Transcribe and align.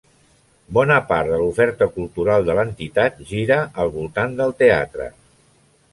Bona 0.77 0.95
part 1.09 1.29
de 1.33 1.37
l'oferta 1.41 1.89
cultural 1.99 2.47
de 2.49 2.57
l'entitat 2.61 3.23
gira 3.33 3.61
al 3.85 3.95
voltant 3.99 4.37
del 4.41 4.57
teatre. 4.63 5.11